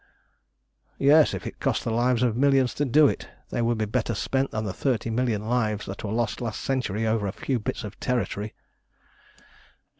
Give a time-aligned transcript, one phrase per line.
[0.97, 3.29] "Yes, if it cost the lives of millions to do it!
[3.51, 7.05] They would be better spent than the thirty million lives that were lost last century
[7.05, 8.55] over a few bits of territory."